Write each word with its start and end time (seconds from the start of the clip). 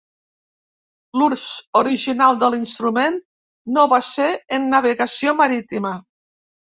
L'ús 1.21 1.43
original 1.81 2.41
de 2.43 2.49
l'instrument 2.55 3.19
no 3.75 3.85
va 3.93 4.01
ser 4.09 4.31
en 4.59 4.67
navegació 4.75 5.37
marítima. 5.43 5.93